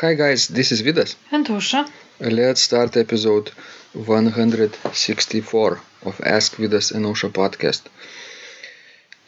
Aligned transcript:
Hi 0.00 0.14
guys, 0.14 0.48
this 0.48 0.72
is 0.72 0.80
Vidas. 0.80 1.14
And 1.30 1.46
Ausra. 1.48 1.86
Let's 2.20 2.62
start 2.62 2.96
episode 2.96 3.50
164 3.92 5.80
of 6.06 6.20
Ask 6.24 6.56
Vidas 6.56 6.90
and 6.90 7.04
Ausra 7.04 7.28
podcast. 7.30 7.82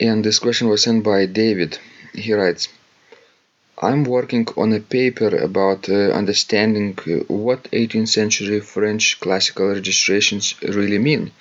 And 0.01 0.25
this 0.25 0.39
question 0.39 0.69
was 0.69 0.85
sent 0.85 1.05
by 1.05 1.27
David. 1.27 1.79
He 2.15 2.33
writes 2.33 2.69
I'm 3.83 4.05
working 4.05 4.49
on 4.57 4.73
a 4.73 4.81
paper 4.81 5.37
about 5.37 5.91
uh, 5.91 6.13
understanding 6.21 6.99
uh, 7.01 7.25
what 7.29 7.65
18th 7.65 8.09
century 8.09 8.61
French 8.61 9.21
classical 9.21 9.69
registrations 9.69 10.55
really 10.63 10.97
mean 10.97 11.33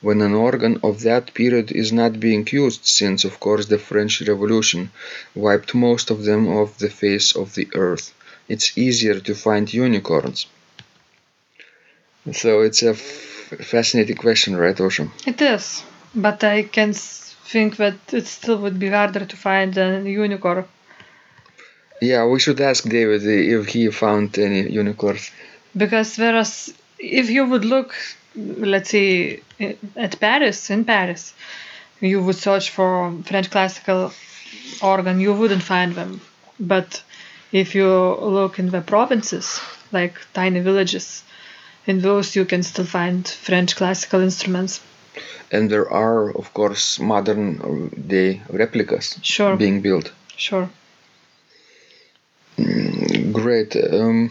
when 0.00 0.20
an 0.20 0.34
organ 0.34 0.80
of 0.82 1.02
that 1.02 1.32
period 1.34 1.70
is 1.70 1.92
not 1.92 2.18
being 2.18 2.44
used, 2.50 2.84
since, 2.86 3.22
of 3.22 3.38
course, 3.38 3.66
the 3.66 3.78
French 3.78 4.20
Revolution 4.22 4.90
wiped 5.36 5.76
most 5.76 6.10
of 6.10 6.24
them 6.24 6.48
off 6.48 6.78
the 6.78 6.90
face 6.90 7.36
of 7.36 7.54
the 7.54 7.68
earth. 7.74 8.14
It's 8.52 8.76
easier 8.76 9.20
to 9.20 9.34
find 9.34 9.72
unicorns. 9.72 10.46
So 12.32 12.50
it's 12.62 12.82
a 12.82 12.90
f- 12.90 13.54
fascinating 13.72 14.16
question, 14.16 14.56
right, 14.56 14.76
Ausra? 14.76 15.08
It 15.24 15.40
is. 15.40 15.84
But 16.14 16.42
I 16.42 16.64
can 16.64 16.92
think 16.92 17.76
that 17.76 17.98
it 18.12 18.26
still 18.26 18.58
would 18.58 18.78
be 18.84 18.88
harder 18.88 19.24
to 19.24 19.36
find 19.36 19.78
a 19.78 20.02
unicorn. 20.02 20.64
Yeah, 22.02 22.26
we 22.26 22.40
should 22.40 22.60
ask 22.60 22.82
David 22.88 23.22
if 23.24 23.66
he 23.68 23.90
found 23.90 24.36
any 24.38 24.62
unicorns. 24.82 25.30
Because 25.76 26.18
whereas 26.18 26.74
if 26.98 27.30
you 27.30 27.46
would 27.46 27.64
look, 27.64 27.94
let's 28.34 28.90
say, 28.90 29.42
at 29.96 30.18
Paris, 30.18 30.70
in 30.70 30.84
Paris, 30.84 31.34
you 32.00 32.20
would 32.24 32.36
search 32.36 32.70
for 32.70 33.12
French 33.24 33.48
classical 33.50 34.12
organ, 34.82 35.20
you 35.20 35.32
wouldn't 35.34 35.62
find 35.62 35.94
them. 35.94 36.20
But 36.58 37.02
if 37.52 37.74
you 37.74 37.88
look 37.88 38.58
in 38.58 38.70
the 38.70 38.80
provinces, 38.80 39.60
like 39.92 40.14
tiny 40.34 40.60
villages, 40.60 41.22
in 41.86 42.00
those 42.00 42.36
you 42.36 42.44
can 42.44 42.62
still 42.62 42.84
find 42.86 43.26
French 43.26 43.76
classical 43.76 44.20
instruments. 44.20 44.80
And 45.50 45.68
there 45.70 45.90
are, 45.90 46.30
of 46.30 46.54
course, 46.54 47.00
modern 47.00 47.60
uh, 47.60 47.96
day 48.06 48.42
replicas 48.48 49.18
Sure. 49.22 49.56
being 49.56 49.80
built. 49.80 50.12
Sure. 50.36 50.68
Great. 53.32 53.74
Um, 53.76 54.30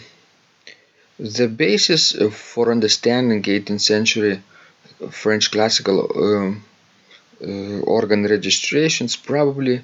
the 1.20 1.48
basis 1.48 2.14
for 2.32 2.72
understanding 2.72 3.42
18th 3.44 3.82
century 3.82 4.42
French 5.10 5.52
classical 5.52 5.98
um, 6.16 6.64
uh, 7.42 7.80
organ 7.82 8.24
registrations 8.26 9.16
probably 9.16 9.78
uh, 9.78 9.82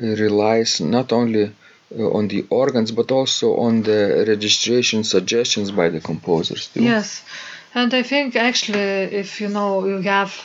relies 0.00 0.80
not 0.80 1.12
only 1.12 1.52
Uh, 1.90 2.10
on 2.10 2.28
the 2.28 2.44
organs 2.50 2.92
but 2.92 3.10
also 3.10 3.56
on 3.56 3.82
the 3.82 4.22
registration 4.28 5.02
suggestions 5.04 5.70
by 5.70 5.88
the 5.88 6.00
composers 6.00 6.66
too. 6.66 6.82
Yes, 6.82 7.22
and 7.74 7.94
I 7.94 8.02
think 8.02 8.36
actually, 8.36 8.78
if 9.22 9.40
you 9.40 9.48
know 9.48 9.86
you 9.86 10.02
have 10.02 10.38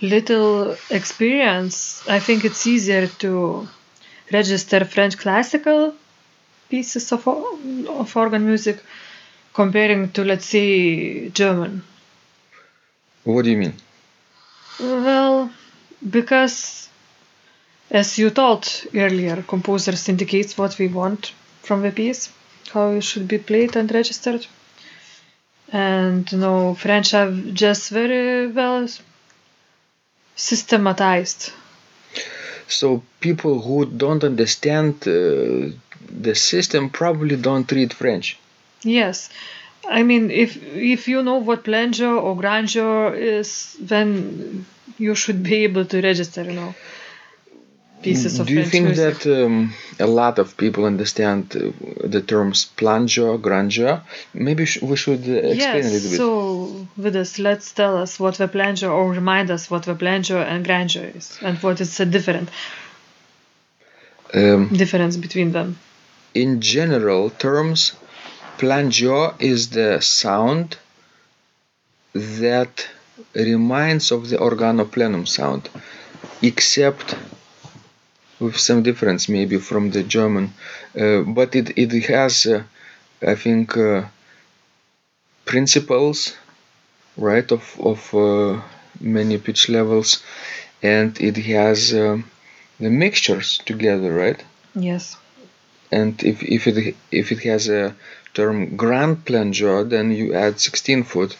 little 0.00 0.76
experience, 0.90 2.02
I 2.08 2.18
think 2.18 2.44
it's 2.44 2.66
easier 2.66 3.06
to 3.20 3.68
register 4.32 4.84
French 4.84 5.16
classical 5.16 5.94
pieces 6.68 7.12
of, 7.12 7.28
of 7.28 8.16
organ 8.16 8.44
music 8.44 8.82
comparing 9.54 10.10
to, 10.10 10.24
let's 10.24 10.46
say, 10.46 11.28
German. 11.28 11.84
What 13.22 13.44
do 13.44 13.50
you 13.52 13.58
mean? 13.58 13.74
Well, 14.80 15.52
because 16.10 16.88
as 17.92 18.18
you 18.18 18.30
told 18.30 18.66
earlier, 18.94 19.42
composers 19.42 20.08
indicates 20.08 20.56
what 20.56 20.78
we 20.78 20.88
want 20.88 21.32
from 21.62 21.82
the 21.82 21.90
piece, 21.90 22.30
how 22.72 22.90
it 22.92 23.02
should 23.02 23.28
be 23.28 23.38
played 23.38 23.76
and 23.76 23.92
registered. 23.92 24.46
And 25.70 26.30
you 26.32 26.38
know, 26.38 26.74
French 26.74 27.10
have 27.10 27.52
just 27.52 27.90
very 27.90 28.46
well 28.46 28.88
systematized. 30.34 31.52
So 32.66 33.02
people 33.20 33.60
who 33.60 33.84
don't 33.84 34.24
understand 34.24 34.94
uh, 35.06 35.76
the 36.10 36.34
system 36.34 36.88
probably 36.88 37.36
don't 37.36 37.70
read 37.70 37.92
French. 37.92 38.38
Yes. 38.82 39.28
I 39.88 40.02
mean, 40.02 40.30
if 40.30 40.56
if 40.74 41.08
you 41.08 41.22
know 41.22 41.38
what 41.38 41.64
plein 41.64 41.92
jeu 41.92 42.18
or 42.18 42.36
grand 42.36 42.68
jeu 42.68 43.12
is, 43.12 43.76
then 43.80 44.64
you 44.98 45.14
should 45.14 45.42
be 45.42 45.64
able 45.64 45.84
to 45.86 46.00
register, 46.00 46.44
you 46.44 46.52
know, 46.52 46.74
pieces 48.02 48.38
of 48.40 48.46
Do 48.46 48.54
you 48.54 48.64
think 48.64 48.86
music. 48.86 49.18
that 49.20 49.44
um, 49.44 49.72
a 50.00 50.06
lot 50.06 50.38
of 50.38 50.56
people 50.56 50.84
understand 50.84 51.42
uh, 51.56 51.60
the 52.14 52.20
terms 52.20 52.58
plein 52.76 53.06
jeu, 53.06 53.38
grandeur? 53.38 54.02
Maybe 54.34 54.64
sh- 54.66 54.82
we 54.82 54.96
should 54.96 55.24
uh, 55.28 55.52
explain 55.54 55.84
a 55.84 55.92
little 55.96 56.10
bit. 56.10 56.16
so 56.16 56.86
with 56.96 57.12
this, 57.14 57.38
let's 57.38 57.72
tell 57.72 57.96
us 57.96 58.18
what 58.20 58.34
the 58.38 58.48
plein 58.48 58.74
jeu 58.76 58.88
or 58.88 59.10
remind 59.12 59.50
us 59.50 59.70
what 59.70 59.82
the 59.84 59.94
flanger 59.94 60.38
and 60.38 60.64
grand 60.64 60.90
jeu 60.90 61.02
is 61.14 61.38
and 61.42 61.56
what 61.62 61.80
is 61.80 61.96
the 61.98 62.06
different 62.06 62.48
Um, 64.34 64.68
difference 64.82 65.16
between 65.18 65.52
them. 65.52 65.68
in 66.34 66.60
general 66.60 67.28
terms, 67.46 67.92
plein 68.58 68.90
jeu 68.90 69.32
is 69.38 69.60
the 69.78 70.00
sound 70.00 70.76
that 72.14 72.88
reminds 73.34 74.10
of 74.10 74.28
the 74.30 74.36
organoplenum 74.38 75.26
sound, 75.28 75.68
except 76.42 77.14
with 78.42 78.58
some 78.58 78.82
difference 78.82 79.28
maybe 79.28 79.58
from 79.58 79.90
the 79.92 80.02
German. 80.02 80.46
Uh, 81.00 81.20
but 81.38 81.54
it, 81.56 81.66
it 81.78 81.92
has, 82.06 82.46
uh, 82.46 82.62
I 83.32 83.34
think, 83.36 83.76
uh, 83.76 84.02
principles, 85.44 86.36
right, 87.16 87.50
of, 87.52 87.64
of 87.80 88.14
uh, 88.14 88.60
many 89.00 89.38
pitch 89.38 89.68
levels, 89.68 90.22
and 90.82 91.10
it 91.20 91.36
has 91.36 91.92
um 91.94 92.24
the 92.80 92.90
mixtures 92.90 93.58
together, 93.70 94.12
right? 94.24 94.40
Yes. 94.74 95.16
and 96.00 96.14
if, 96.24 96.42
if 96.42 96.62
it 96.70 96.96
if 97.12 97.26
it 97.34 97.40
has 97.50 97.68
a 97.68 97.94
term 98.38 98.76
grand 98.82 99.14
plein 99.26 99.48
jeu 99.58 99.84
then 99.94 100.06
you 100.20 100.26
add 100.44 100.54
16 100.60 101.04
foot 101.04 101.36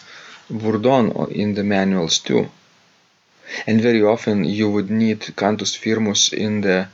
bourdon 0.50 1.04
in 1.42 1.54
the 1.54 1.64
manuals 1.64 2.18
too 2.28 2.42
and 3.66 3.80
very 3.80 4.02
often 4.02 4.44
you 4.44 4.70
would 4.70 4.90
need 4.90 5.20
cantus 5.36 5.74
firmus 5.74 6.32
in 6.32 6.60
the 6.60 6.88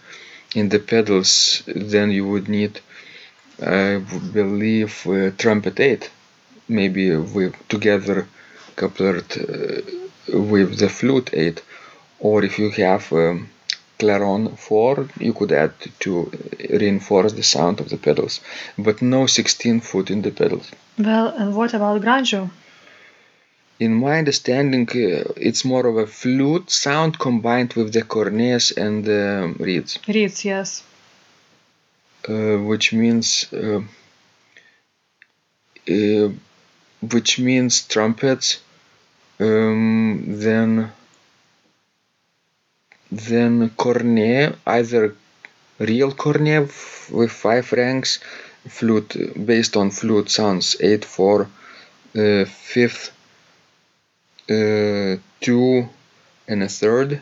in 0.54 0.68
the 0.68 0.78
pedals 0.78 1.62
then 1.66 2.10
you 2.10 2.26
would 2.26 2.48
need 2.48 2.80
I 3.60 4.00
believe 4.32 5.06
uh, 5.06 5.30
trumpet 5.36 5.80
8 5.80 6.10
maybe 6.68 7.16
with 7.16 7.54
together 7.68 8.26
coupled 8.76 9.30
uh, 9.36 9.80
with 10.28 10.78
the 10.78 10.88
flute 10.88 11.30
8 11.32 11.62
or 12.20 12.44
if 12.44 12.58
you 12.58 12.70
have 12.70 13.12
um, 13.12 13.48
clairon 13.98 14.56
4 14.56 15.08
you 15.18 15.32
could 15.32 15.52
add 15.52 15.72
to 16.00 16.30
reinforce 16.70 17.32
the 17.32 17.42
sound 17.42 17.80
of 17.80 17.88
the 17.88 17.96
pedals. 17.96 18.40
But 18.78 19.02
no 19.02 19.26
16 19.26 19.80
foot 19.80 20.10
in 20.10 20.22
the 20.22 20.30
pedals. 20.30 20.70
Well, 20.98 21.28
and 21.28 21.54
what 21.56 21.74
about 21.74 22.00
grand 22.00 22.26
jeu? 22.26 22.48
In 23.78 23.94
my 23.94 24.18
understanding 24.18 24.88
uh, 24.90 25.32
it's 25.36 25.64
more 25.64 25.86
of 25.86 25.96
a 25.96 26.06
flute 26.06 26.70
sound 26.70 27.18
combined 27.18 27.72
with 27.74 27.92
the 27.92 28.02
cornets 28.02 28.76
and 28.76 29.04
the 29.04 29.54
reeds 29.58 29.98
Reeds, 30.06 30.44
yes. 30.44 30.82
uh, 32.28 32.56
which 32.70 32.92
means 32.92 33.46
uh, 33.52 33.80
uh, 35.90 36.28
which 37.12 37.38
means 37.38 37.82
trumpets 37.82 38.60
um, 39.40 40.24
then 40.26 40.90
then 43.10 43.70
cornet 43.70 44.56
either 44.66 45.14
real 45.78 46.12
cornet 46.12 46.64
f- 46.64 47.10
with 47.12 47.30
five 47.30 47.72
ranks 47.72 48.18
flute 48.68 49.16
based 49.46 49.76
on 49.76 49.90
flute 49.90 50.28
sounds 50.30 50.76
8 50.80 51.04
4 51.04 51.42
uh, 52.16 52.44
fifth 52.44 53.12
uh, 54.50 55.16
2 55.40 55.88
and 56.48 56.62
a 56.62 56.68
third 56.68 57.20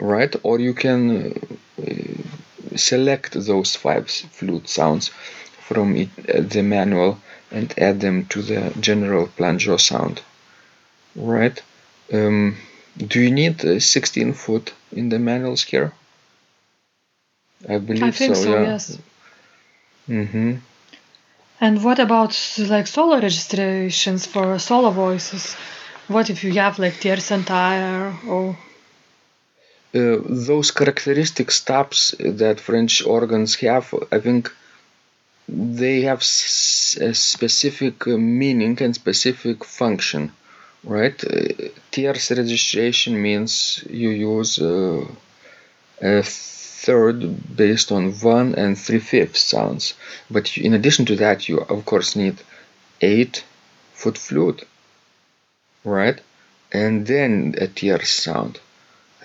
right? 0.00 0.34
Or 0.42 0.58
you 0.60 0.74
can 0.74 1.00
uh, 1.10 1.82
uh, 1.82 2.76
select 2.76 3.32
those 3.34 3.76
five 3.76 4.10
flute 4.10 4.68
sounds 4.68 5.08
from 5.60 5.96
it, 5.96 6.08
uh, 6.28 6.40
the 6.42 6.62
manual 6.62 7.18
and 7.50 7.72
add 7.78 8.00
them 8.00 8.26
to 8.26 8.42
the 8.42 8.72
general 8.80 9.26
plein 9.36 9.58
jeu 9.58 9.78
sound 9.78 10.22
right? 11.16 11.62
Um, 12.12 12.56
do 12.96 13.20
you 13.20 13.30
need 13.30 13.64
a 13.64 13.80
16 13.80 14.32
foot 14.34 14.72
in 14.92 15.08
the 15.08 15.18
manuals 15.18 15.62
here? 15.62 15.92
I 17.68 17.78
believe 17.78 18.02
I 18.02 18.10
think 18.10 18.36
so, 18.36 18.50
yeah. 18.54 18.62
yes. 18.62 18.98
hmm 20.06 20.54
And 21.60 21.82
what 21.82 21.98
about 21.98 22.36
like 22.58 22.86
solo 22.86 23.20
registrations 23.20 24.26
for 24.26 24.58
solo 24.58 24.90
voices? 24.90 25.56
What 26.08 26.30
if 26.30 26.42
you 26.44 26.52
have 26.54 26.78
like 26.78 26.98
tierce 26.98 27.30
en 27.30 27.44
taille 27.44 28.14
or 28.26 28.56
uh, 29.94 30.16
those 30.48 30.70
characteristic 30.70 31.50
stops 31.50 32.14
that 32.18 32.60
French 32.60 33.04
organs 33.06 33.54
have, 33.56 33.94
I 34.12 34.18
think 34.18 34.50
they 35.48 36.02
have 36.02 36.20
s- 36.20 36.98
a 37.00 37.14
specific 37.14 38.06
uh, 38.06 38.16
meaning 38.18 38.76
and 38.82 38.94
specific 38.94 39.64
function, 39.64 40.32
right? 40.84 41.18
Uh, 41.24 41.68
tierce 41.92 42.30
registration 42.32 43.20
means 43.22 43.84
you 43.90 44.10
use 44.10 44.58
uh, 44.60 45.04
a 46.02 46.22
third 46.22 47.56
based 47.56 47.90
on 47.92 48.12
one 48.36 48.54
and 48.54 48.78
three 48.78 49.00
fifths 49.00 49.42
sounds. 49.42 49.94
But 50.30 50.56
in 50.58 50.74
addition 50.74 51.04
to 51.06 51.16
that, 51.16 51.48
you 51.48 51.58
of 51.60 51.84
course 51.84 52.16
need 52.16 52.36
eight 53.00 53.44
foot 53.94 54.18
flute, 54.18 54.64
right? 55.84 56.20
And 56.72 57.06
then 57.06 57.54
a 57.58 57.68
tierce 57.68 58.10
sound, 58.10 58.58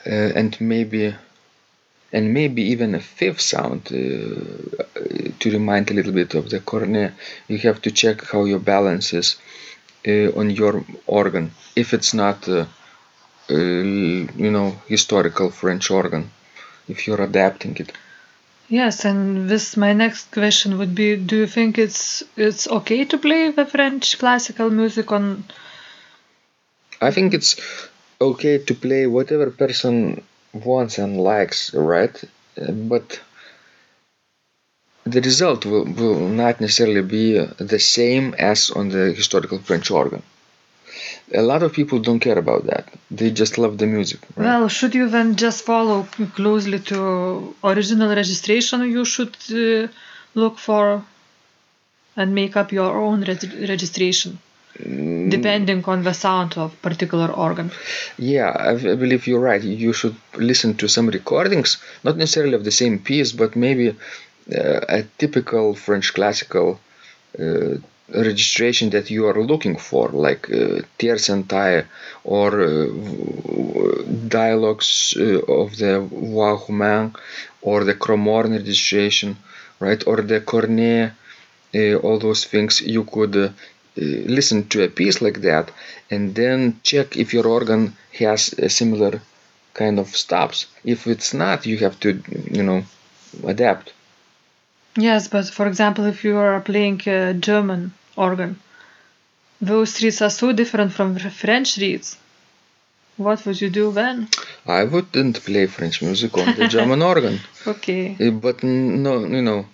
uh, 0.05 0.09
and 0.09 0.59
maybe 0.61 1.15
and 2.11 2.33
maybe 2.33 2.63
even 2.63 2.95
a 2.95 2.99
fifth 2.99 3.41
sound 3.41 3.81
uh, 3.87 5.29
to 5.39 5.51
remind 5.51 5.89
a 5.89 5.93
little 5.93 6.11
bit 6.11 6.33
of 6.33 6.49
the 6.49 6.59
cornet. 6.59 7.13
You 7.47 7.57
have 7.59 7.81
to 7.83 7.91
check 7.91 8.25
how 8.25 8.45
your 8.45 8.59
balance 8.59 9.13
is 9.13 9.37
uh, 10.07 10.29
on 10.39 10.49
your 10.49 10.83
organ 11.05 11.51
if 11.75 11.93
it's 11.93 12.13
not, 12.13 12.47
uh, 12.49 12.65
uh, 13.49 13.55
you 13.55 14.51
know, 14.51 14.81
historical 14.87 15.49
French 15.51 15.91
organ. 15.91 16.31
If 16.87 17.05
you're 17.05 17.21
adapting 17.21 17.77
it. 17.77 17.91
Yes, 18.67 19.05
and 19.05 19.49
this 19.49 19.77
my 19.77 19.93
next 19.93 20.31
question 20.31 20.77
would 20.79 20.95
be: 20.95 21.15
Do 21.15 21.37
you 21.37 21.47
think 21.47 21.77
it's 21.77 22.23
it's 22.35 22.67
okay 22.67 23.05
to 23.05 23.17
play 23.17 23.51
the 23.51 23.65
French 23.65 24.17
classical 24.17 24.69
music 24.69 25.11
on? 25.11 25.45
I 27.01 27.11
think 27.11 27.33
it's 27.33 27.55
okay 28.21 28.57
to 28.57 28.73
play 28.75 29.07
whatever 29.07 29.49
person 29.51 30.23
wants 30.53 30.97
and 30.97 31.17
likes, 31.17 31.73
right? 31.73 32.15
Uh, 32.61 32.71
But 32.71 33.19
the 35.05 35.21
result 35.21 35.65
will, 35.65 35.85
will 35.85 36.27
not 36.29 36.61
necessarily 36.61 37.01
be 37.01 37.37
the 37.73 37.79
same 37.79 38.33
as 38.37 38.69
on 38.71 38.89
the 38.89 39.13
historical 39.13 39.59
French 39.59 39.91
organ. 39.91 40.23
A 41.33 41.41
lot 41.41 41.63
of 41.63 41.73
people 41.73 41.99
don't 41.99 42.19
care 42.19 42.37
about 42.37 42.65
that. 42.65 42.85
They 43.09 43.29
just 43.31 43.57
love 43.57 43.77
the 43.77 43.87
music. 43.87 44.19
Right? 44.35 44.45
Well, 44.45 44.67
should 44.67 44.93
you 44.95 45.09
then 45.09 45.35
just 45.35 45.63
follow 45.63 46.03
closely 46.35 46.79
to 46.91 47.55
original 47.63 48.09
registration? 48.15 48.81
You 48.91 49.05
should 49.05 49.35
uh, 49.51 49.87
look 50.35 50.57
for 50.59 51.03
and 52.15 52.35
make 52.35 52.55
up 52.57 52.71
your 52.71 52.97
own 52.97 53.23
reg- 53.23 53.69
registration, 53.69 54.39
depending 55.29 55.83
on 55.85 56.03
the 56.03 56.13
sound 56.13 56.57
of 56.57 56.79
particular 56.81 57.27
organ. 57.31 57.71
Yeah, 58.17 58.49
I, 58.49 58.71
I 58.71 58.95
believe 58.95 59.27
you're 59.27 59.39
right. 59.51 59.61
You 59.61 59.93
should 59.93 60.15
listen 60.35 60.75
to 60.77 60.87
some 60.87 61.07
recordings, 61.07 61.77
not 62.03 62.17
necessarily 62.17 62.55
of 62.55 62.63
the 62.63 62.71
same 62.71 62.99
piece, 62.99 63.31
but 63.31 63.55
maybe 63.55 63.89
uh, 63.89 64.79
a 64.89 65.03
typical 65.17 65.75
French 65.75 66.13
classical 66.13 66.79
uh, 67.39 67.75
registration 68.13 68.89
that 68.89 69.09
you 69.11 69.27
are 69.27 69.43
looking 69.43 69.75
for, 69.75 70.09
like 70.09 70.49
uh, 70.51 70.81
and 71.29 71.85
or 72.23 72.61
uh, 72.61 72.85
dialogues 74.27 75.15
uh, 75.17 75.39
of 75.47 75.77
the 75.77 75.99
voix 75.99 77.11
or 77.61 77.83
the 77.83 77.93
Cromorne 77.93 78.51
registration, 78.51 79.37
right? 79.79 80.01
Or 80.07 80.21
the 80.21 80.41
cornet, 80.41 81.13
uh, 81.75 81.95
all 81.95 82.19
those 82.19 82.45
things. 82.45 82.81
You 82.81 83.03
could 83.03 83.35
uh, 83.35 83.49
listen 83.99 84.67
to 84.69 84.83
a 84.83 84.89
piece 84.89 85.21
like 85.21 85.41
that 85.41 85.71
and 86.09 86.35
then 86.35 86.79
check 86.83 87.17
if 87.17 87.33
your 87.33 87.47
organ 87.47 87.95
has 88.13 88.53
a 88.53 88.69
similar 88.69 89.21
kind 89.73 89.99
of 89.99 90.15
stops. 90.15 90.67
If 90.83 91.07
it's 91.07 91.33
not, 91.33 91.65
you 91.65 91.77
have 91.79 91.99
to, 92.01 92.21
you 92.51 92.63
know, 92.63 92.83
adapt. 93.45 93.93
Yes, 94.97 95.27
but 95.27 95.45
for 95.49 95.67
example, 95.67 96.05
if 96.05 96.23
you 96.23 96.37
are 96.37 96.59
playing 96.61 97.01
a 97.07 97.33
German 97.33 97.93
organ, 98.15 98.59
those 99.61 100.01
reeds 100.01 100.21
are 100.21 100.29
so 100.29 100.51
different 100.51 100.91
from 100.93 101.17
French 101.17 101.77
reeds. 101.77 102.17
What 103.17 103.45
would 103.45 103.59
you 103.59 103.69
do 103.69 103.91
then? 103.91 104.29
I 104.65 104.85
wouldn't 104.85 105.43
play 105.43 105.67
French 105.67 106.01
music 106.01 106.37
on 106.37 106.55
the 106.55 106.67
German 106.67 107.01
organ, 107.01 107.39
Okay. 107.67 108.15
Uh, 108.19 108.31
but 108.31 108.63
no, 108.63 109.25
you 109.25 109.41
know, 109.41 109.65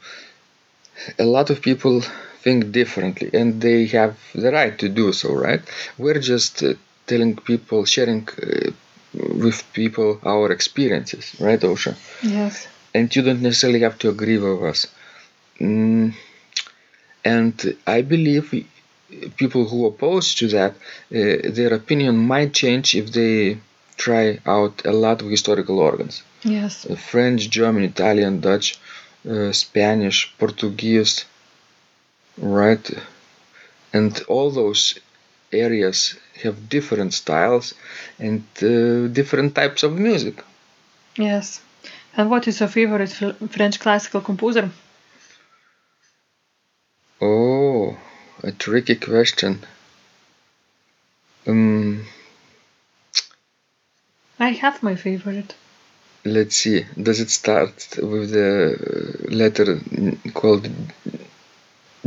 a 1.19 1.25
lot 1.25 1.49
of 1.51 1.61
people 1.61 2.01
think 2.45 2.71
differently, 2.81 3.29
and 3.39 3.47
they 3.65 3.79
have 3.99 4.13
the 4.43 4.51
right 4.59 4.75
to 4.83 4.87
do 5.01 5.07
so, 5.21 5.29
right? 5.47 5.61
We're 6.03 6.21
just 6.33 6.53
uh, 6.63 6.73
telling 7.07 7.33
people, 7.51 7.79
sharing 7.95 8.21
uh, 8.29 8.71
with 9.43 9.57
people 9.73 10.09
our 10.33 10.47
experiences, 10.57 11.25
right, 11.47 11.59
Ausra? 11.69 11.93
Yes. 12.39 12.55
and 12.97 13.05
you 13.15 13.21
don't 13.27 13.41
necessarily 13.49 13.81
have 13.87 13.97
to 14.03 14.07
agree 14.15 14.37
with 14.45 14.61
us. 14.71 14.79
Mm, 15.59 16.13
and 17.23 17.75
I 17.87 18.01
believe 18.01 18.45
people 19.37 19.63
who 19.69 19.85
oppose 19.85 20.35
to 20.35 20.47
that, 20.57 20.73
uh, 20.73 21.49
their 21.59 21.73
opinion 21.73 22.15
might 22.17 22.53
change 22.53 22.95
if 22.95 23.11
they 23.11 23.57
try 23.97 24.39
out 24.45 24.75
a 24.85 24.91
lot 25.05 25.21
of 25.21 25.27
historical 25.29 25.79
organs: 25.79 26.23
Yes. 26.43 26.85
Uh, 26.85 26.95
French, 26.95 27.41
German, 27.49 27.83
Italian, 27.83 28.33
Dutch, 28.41 28.67
uh, 29.29 29.51
Spanish, 29.51 30.17
Portuguese, 30.37 31.25
right? 32.37 32.89
And 33.93 34.21
all 34.27 34.51
those 34.51 34.99
areas 35.51 36.15
have 36.43 36.69
different 36.69 37.13
styles 37.13 37.73
and 38.19 38.43
uh, 38.61 39.07
different 39.07 39.55
types 39.55 39.83
of 39.83 39.97
music. 39.97 40.43
Yes. 41.17 41.61
And 42.17 42.29
what 42.29 42.47
is 42.47 42.59
your 42.59 42.69
favorite 42.69 43.09
Fl- 43.09 43.45
French 43.47 43.79
classical 43.79 44.21
composer? 44.21 44.71
Oh, 47.21 47.97
a 48.43 48.51
tricky 48.53 48.95
question. 48.95 49.65
Um, 51.47 52.05
I 54.39 54.51
have 54.51 54.81
my 54.81 54.95
favorite. 54.95 55.55
let's 56.25 56.55
see. 56.57 56.85
Does 57.01 57.19
it 57.19 57.29
start 57.29 57.97
with 58.01 58.31
the 58.31 59.27
letter 59.29 59.79
called 60.33 60.69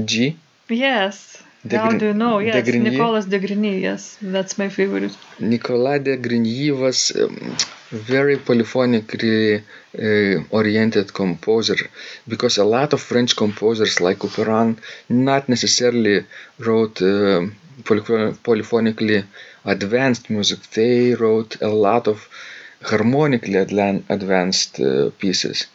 G? 0.05 0.37
Yes. 0.69 1.43
De 1.65 1.77
How 1.77 1.89
Grin- 1.89 1.99
do 1.99 2.07
you 2.07 2.15
know? 2.15 2.39
de 2.41 2.47
Yes, 2.47 2.67
Grigny? 2.69 2.91
Nicolas 2.91 3.27
de 3.27 3.39
Grigny. 3.41 3.81
Yes, 3.81 4.17
that's 4.23 4.57
my 4.59 4.69
favorite. 4.69 5.15
Nicolas 5.41 6.01
de 6.05 6.17
Grigny 6.17 6.71
was 6.71 7.13
um, 7.17 7.57
very 7.91 8.37
polyphonically 8.37 9.63
uh, 9.99 10.45
oriented 10.51 11.13
composer 11.13 11.77
because 12.29 12.59
a 12.59 12.65
lot 12.65 12.93
of 12.93 13.01
French 13.03 13.35
composers 13.37 14.01
like 14.01 14.19
Couperin 14.19 14.79
not 15.09 15.49
necessarily 15.49 16.25
wrote 16.61 16.97
polyphon- 17.85 18.35
polyphonically 18.49 19.25
advanced 19.65 20.31
music. 20.31 20.61
They 20.75 21.15
wrote 21.15 21.61
a 21.61 21.69
lot 21.69 22.07
of 22.07 22.29
harmonically 22.83 23.57
advanced 23.57 24.79
uh, 24.81 25.11
pieces. 25.19 25.67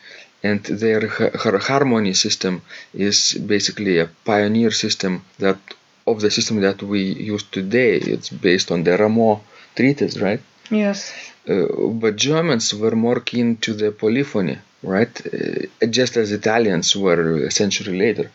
And 0.43 0.62
their 0.83 1.07
ha- 1.07 1.35
har- 1.43 1.57
harmony 1.57 2.13
system 2.13 2.62
is 2.93 3.33
basically 3.53 4.00
a 4.00 4.09
pioneer 4.25 4.71
system 4.71 5.23
that 5.39 5.59
of 6.05 6.19
the 6.19 6.29
system 6.29 6.59
that 6.62 6.83
we 6.83 7.01
use 7.33 7.43
today. 7.43 7.93
It's 7.95 8.29
based 8.29 8.71
on 8.71 8.83
the 8.83 8.97
Rameau 8.97 9.41
treatise, 9.75 10.17
right? 10.17 10.41
Yes. 10.69 11.13
Uh, 11.47 11.67
but 12.01 12.15
Germans 12.15 12.73
were 12.73 12.95
more 12.95 13.19
keen 13.19 13.57
to 13.57 13.73
the 13.73 13.91
polyphony, 13.91 14.57
right? 14.81 15.13
Uh, 15.25 15.85
just 16.00 16.17
as 16.17 16.31
Italians 16.31 16.95
were 16.95 17.45
a 17.45 17.51
century 17.51 17.97
later 17.97 18.29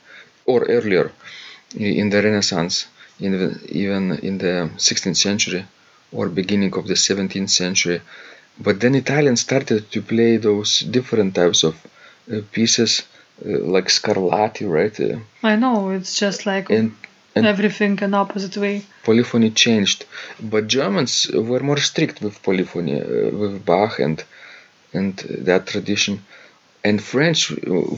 or 0.46 0.64
earlier 0.64 1.10
in 1.76 2.08
the 2.08 2.22
Renaissance, 2.22 2.86
in 3.20 3.32
the, 3.32 3.48
even 3.70 4.18
in 4.28 4.38
the 4.38 4.70
16th 4.76 5.16
century 5.16 5.64
or 6.12 6.28
beginning 6.28 6.72
of 6.74 6.86
the 6.86 6.94
17th 6.94 7.50
century. 7.50 8.00
But 8.58 8.80
then 8.80 8.94
Italians 8.94 9.40
started 9.42 9.90
to 9.92 10.02
play 10.02 10.38
those 10.38 10.80
different 10.80 11.34
types 11.34 11.62
of 11.64 11.76
pieces, 12.52 13.02
uh, 13.44 13.58
like 13.75 13.88
Scarlatti, 13.88 14.66
right? 14.68 14.99
Uh, 15.00 15.18
I 15.42 15.56
know. 15.56 15.90
It's 15.90 16.18
just 16.18 16.47
like 16.47 16.70
and 16.70 16.94
and 17.35 17.47
everything 17.47 17.99
in 18.02 18.14
opposite 18.14 18.56
way. 18.56 18.82
polyphony 19.04 19.50
changed. 19.50 20.04
But 20.40 20.66
Germans 20.66 21.30
were 21.32 21.61
more 21.61 21.78
strict 21.90 22.20
with 22.20 22.42
polyphony, 22.42 23.00
uh, 23.00 23.30
with 23.40 23.64
Bach 23.64 23.99
and 23.99 24.25
and 24.92 25.16
that 25.49 25.66
tradition. 25.66 26.25
And 26.85 27.02
French 27.02 27.50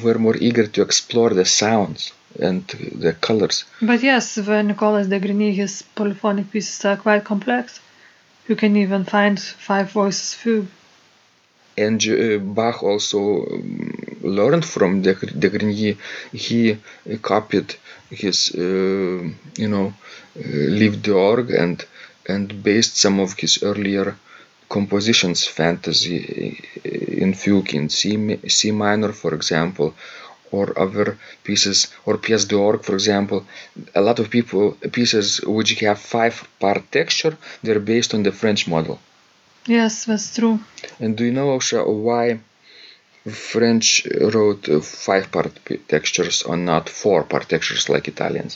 were 0.05 0.19
more 0.19 0.37
eager 0.37 0.67
to 0.67 0.83
explore 0.83 1.31
the 1.31 1.45
sounds 1.45 2.13
and 2.39 2.67
the 3.05 3.13
colors. 3.13 3.65
But 3.83 4.03
yes, 4.03 4.35
the 4.35 4.63
Nicolas 4.63 5.07
de 5.09 5.21
Grigny, 5.21 5.53
his 5.55 5.83
polyphonic 5.95 6.51
pieces 6.51 6.85
are 6.85 6.97
quite 6.97 7.25
complex. 7.25 7.81
You 8.49 8.57
can 8.57 8.77
even 8.77 9.05
find 9.05 9.39
five 9.41 9.91
voices 9.93 10.35
fugue. 10.35 10.67
And 11.77 12.00
uh, 12.09 12.39
Bach 12.39 12.83
also 12.83 13.47
um, 13.47 14.19
learned 14.23 14.65
from 14.65 15.03
de, 15.03 15.15
de 15.15 15.49
Grigny. 15.50 15.97
He 16.33 16.73
uh, 16.73 16.77
copied 17.23 17.75
his, 18.11 18.53
uh, 18.55 18.61
you 19.62 19.69
know, 19.69 19.95
uh, 20.37 20.43
Livre 20.45 20.99
d'Orgue 20.99 21.50
and 21.53 21.85
and 22.29 22.62
based 22.62 22.97
some 22.97 23.19
of 23.19 23.33
his 23.39 23.62
earlier 23.62 24.17
compositions, 24.69 25.45
fantasy 25.47 26.62
in 26.85 27.35
fugue 27.35 27.75
in 27.75 27.89
C, 27.89 28.39
C 28.47 28.71
minor, 28.71 29.12
for 29.12 29.35
example, 29.35 29.95
or 30.53 30.79
other 30.79 31.19
pieces 31.45 31.89
or 32.07 32.19
pièces 32.19 32.49
d'orgue 32.49 32.85
for 32.85 32.95
example 32.95 33.45
a 33.95 34.00
lot 34.00 34.19
of 34.19 34.31
people 34.31 34.73
pieces 34.99 35.41
which 35.57 35.71
have 35.81 35.99
five 35.99 36.37
part 36.59 36.83
texture 36.91 37.37
they're 37.62 37.87
based 37.95 38.15
on 38.15 38.23
the 38.25 38.33
french 38.33 38.67
model 38.67 38.99
Yes, 39.71 40.05
that's 40.05 40.35
true. 40.35 40.59
and 40.99 41.17
do 41.17 41.25
you 41.25 41.33
know 41.39 41.59
why 42.07 42.41
french 43.53 43.87
wrote 44.35 44.65
five 45.07 45.31
part 45.31 45.53
textures 45.95 46.43
or 46.43 46.57
not 46.57 46.89
four 46.89 47.23
part 47.31 47.45
textures 47.55 47.85
like 47.93 48.09
italians 48.15 48.53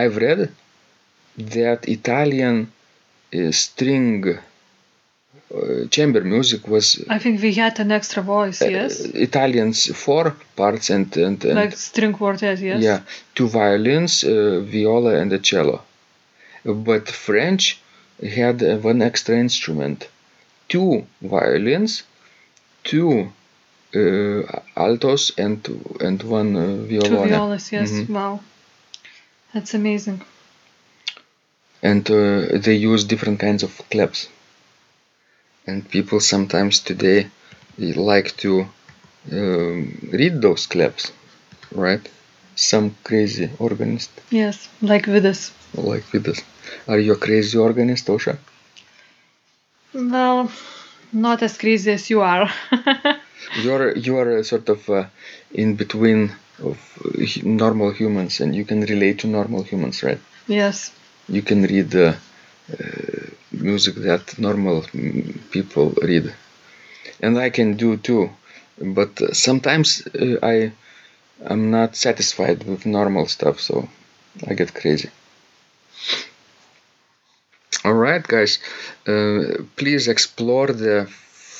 i've 0.00 0.16
read 0.24 0.40
that 1.56 1.80
italian 1.98 2.56
uh, 3.38 3.50
string 3.64 4.12
uh, 5.54 5.86
chamber 5.96 6.20
music 6.34 6.66
was 6.68 6.86
I 7.08 7.18
think 7.18 7.40
we 7.42 7.52
had 7.54 7.78
an 7.80 7.90
extra 7.92 8.22
voice, 8.22 8.60
uh, 8.62 8.66
yes? 8.76 9.00
Italians 9.30 9.78
four 10.06 10.24
parts 10.56 10.90
and 10.90 11.08
and, 11.16 11.38
and 11.44 11.54
Like 11.62 11.76
string 11.76 12.12
quartet, 12.12 12.58
yes? 12.58 12.82
yeah, 12.88 13.00
two 13.36 13.48
violins, 13.48 14.24
uh, 14.24 14.60
viola, 14.74 15.12
and 15.20 15.32
a 15.32 15.38
cello. 15.38 15.76
But 16.64 17.04
French 17.08 17.64
had 18.28 18.62
uh, 18.62 18.76
one 18.78 19.02
extra 19.02 19.36
instrument: 19.36 20.08
two 20.68 21.06
violins, 21.20 22.02
two 22.84 23.32
uh, 23.94 24.60
altos, 24.76 25.32
and 25.36 25.58
and 26.00 26.22
one 26.22 26.56
uh, 26.56 26.66
Two 26.86 27.14
violone. 27.14 27.28
violas, 27.28 27.72
yes. 27.72 27.90
Mhm. 27.90 28.08
Wow. 28.08 28.40
That's 29.52 29.74
amazing. 29.74 30.22
And 31.82 32.08
uh, 32.10 32.58
they 32.58 32.74
use 32.74 33.04
different 33.04 33.40
kinds 33.40 33.62
of 33.62 33.70
clefs. 33.90 34.28
And 35.66 35.88
people 35.90 36.20
sometimes 36.20 36.80
today 36.80 37.28
like 37.78 38.36
to 38.38 38.66
um, 39.30 40.08
read 40.12 40.40
those 40.40 40.66
clefs, 40.66 41.10
right? 41.72 42.08
Some 42.54 42.96
crazy 43.04 43.50
organist 43.58 44.10
Yes, 44.30 44.68
like 44.80 45.06
with 45.06 45.22
this. 45.22 45.52
like 45.74 46.04
Vidas. 46.12 46.42
Are 46.88 46.98
you 46.98 47.12
a 47.12 47.16
crazy 47.16 47.58
organist, 47.58 48.06
Ausra? 48.06 48.38
Well, 49.94 50.50
not 51.12 51.42
as 51.42 51.56
crazy 51.58 51.92
as 51.92 52.10
you 52.10 52.20
are. 52.22 52.50
You're 53.62 53.96
you're 53.96 54.38
a 54.38 54.44
sort 54.44 54.68
of 54.68 54.88
uh, 54.88 55.06
in 55.52 55.76
between 55.76 56.32
of 56.62 56.78
normal 57.42 57.90
humans, 57.90 58.40
and 58.40 58.54
you 58.54 58.64
can 58.64 58.80
relate 58.82 59.18
to 59.20 59.26
normal 59.26 59.62
humans, 59.62 60.02
right? 60.02 60.20
yes. 60.46 60.92
You 61.28 61.42
can 61.42 61.62
read 61.62 61.94
uh, 61.94 62.14
uh, 62.72 63.26
music 63.50 63.96
that 63.96 64.38
normal 64.38 64.82
mm, 64.82 65.50
people 65.50 65.90
read, 66.02 66.32
and 67.20 67.38
I 67.38 67.50
can 67.50 67.76
do 67.76 67.96
too. 67.96 68.30
But 68.78 69.36
sometimes 69.36 70.06
uh, 70.06 70.38
I 70.42 70.72
I'm 71.44 71.70
not 71.70 71.96
satisfied 71.96 72.64
with 72.64 72.86
normal 72.86 73.26
stuff, 73.26 73.60
so 73.60 73.88
I 74.48 74.54
get 74.54 74.74
crazy. 74.74 75.10
All 77.84 77.94
right, 77.94 78.22
guys, 78.26 78.58
uh, 79.06 79.62
please 79.76 80.08
explore 80.08 80.68
the 80.68 81.06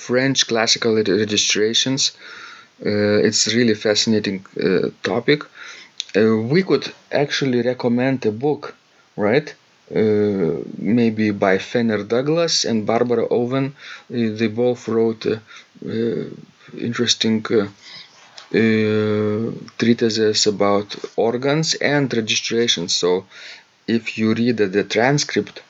French 0.07 0.47
classical 0.49 0.95
reg- 0.97 1.09
registrations. 1.09 2.13
Uh, 2.85 3.19
it's 3.29 3.47
really 3.55 3.75
fascinating 3.75 4.45
uh, 4.63 4.91
topic. 5.03 5.43
Uh, 6.17 6.37
we 6.55 6.63
could 6.65 6.93
actually 7.13 7.63
recommend 7.63 8.27
a 8.27 8.33
book, 8.33 8.75
right? 9.17 9.55
Uh, 9.95 10.63
maybe 10.79 11.31
by 11.31 11.59
Fenner 11.59 12.03
Douglas 12.05 12.65
and 12.65 12.87
Barbara 12.87 13.27
Owen. 13.31 13.67
Uh, 14.11 14.31
they 14.39 14.49
both 14.49 14.89
wrote 14.89 15.27
interesting 16.79 17.43
treatises 19.79 20.47
about 20.47 20.95
organs 21.17 21.75
and 21.75 22.13
registrations. 22.15 22.95
So, 22.95 23.27
if 23.87 24.19
you 24.19 24.35
read 24.35 24.59
the 24.59 24.85
transcript 24.85 25.61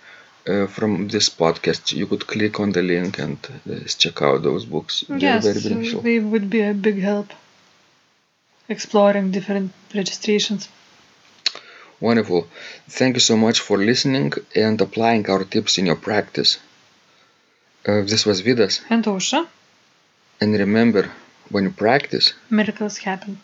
uh, 0.49 0.67
from 0.67 1.09
this 1.09 1.29
podcast, 1.29 1.93
you 1.93 2.07
could 2.07 2.27
click 2.27 2.59
on 2.61 2.73
the 2.73 2.83
link 2.83 3.19
and 3.19 3.39
uh, 3.71 3.79
check 3.87 4.23
out 4.23 4.43
those 4.43 4.65
books. 4.65 5.05
They're 5.09 5.19
yes, 5.19 5.45
very 5.45 5.61
beneficial. 5.61 6.01
they 6.01 6.19
would 6.19 6.51
be 6.51 6.61
a 6.63 6.75
big 6.75 7.01
help. 7.01 7.31
Exploring 8.69 9.31
different 9.31 9.73
registrations. 9.95 10.69
Wonderful. 12.01 12.49
Thank 12.89 13.17
you 13.17 13.21
so 13.21 13.37
much 13.37 13.61
for 13.61 13.79
listening 13.79 14.33
and 14.57 14.81
applying 14.81 15.29
our 15.31 15.45
tips 15.45 15.79
in 15.79 15.87
your 15.87 15.97
practice. 15.97 16.59
Uh, 17.87 18.03
this 18.03 18.27
was 18.27 18.43
Vidas. 18.43 18.81
And 18.91 19.05
Ausra, 19.05 19.47
And 20.41 20.55
remember, 20.59 21.11
when 21.51 21.65
you 21.65 21.71
practice, 21.71 22.33
miracles 22.51 22.99
happen. 22.99 23.39